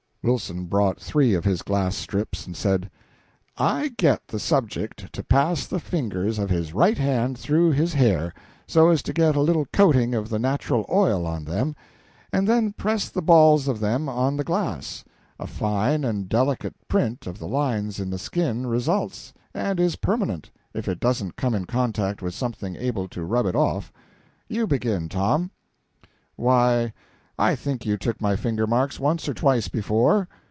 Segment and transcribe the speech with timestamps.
[0.23, 2.91] Wilson brought three of his glass strips, and said
[3.57, 8.31] "I get the subject to pass the fingers of his right hand through his hair,
[8.67, 11.75] so as to get a little coating of the natural oil on them,
[12.31, 15.03] and then press the balls of them on the glass.
[15.39, 20.51] A fine and delicate print of the lines in the skin results, and is permanent,
[20.75, 23.91] if it doesn't come in contact with something able to rub it off.
[24.47, 25.49] You begin, Tom."
[26.35, 26.93] "Why,
[27.39, 30.27] I think you took my finger marks once or twice before."